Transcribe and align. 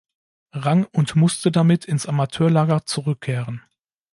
Rang 0.53 0.85
und 0.85 1.15
musste 1.15 1.51
damit 1.51 1.85
ins 1.85 2.07
Amateurlager 2.07 2.87
zurückkehren. 2.87 3.61